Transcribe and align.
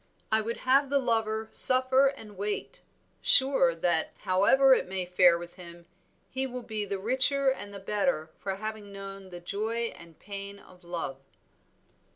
"I 0.31 0.41
would 0.41 0.57
have 0.57 0.89
the 0.89 0.97
lover 0.97 1.47
suffer 1.51 2.07
and 2.07 2.35
wait; 2.35 2.81
sure 3.21 3.75
that, 3.75 4.15
however 4.21 4.73
it 4.73 4.87
may 4.87 5.05
fare 5.05 5.37
with 5.37 5.57
him, 5.57 5.85
he 6.27 6.47
will 6.47 6.63
be 6.63 6.85
the 6.85 6.97
richer 6.97 7.49
and 7.51 7.71
the 7.71 7.77
better 7.79 8.31
for 8.39 8.55
having 8.55 8.91
known 8.91 9.29
the 9.29 9.39
joy 9.39 9.93
and 9.95 10.17
pain 10.17 10.57
of 10.57 10.83
love." 10.83 11.17